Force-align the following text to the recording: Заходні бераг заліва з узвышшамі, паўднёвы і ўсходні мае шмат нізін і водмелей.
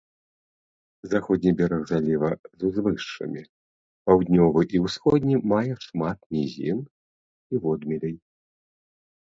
Заходні 1.11 1.51
бераг 1.59 1.83
заліва 1.91 2.29
з 2.63 2.71
узвышшамі, 2.71 3.43
паўднёвы 4.07 4.61
і 4.79 4.81
ўсходні 4.87 5.35
мае 5.53 5.73
шмат 5.87 6.19
нізін 6.37 6.79
і 7.51 7.55
водмелей. 7.69 8.17